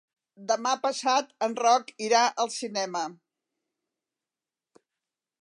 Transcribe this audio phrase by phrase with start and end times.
[0.51, 3.05] Demà passat en Roc irà al cinema.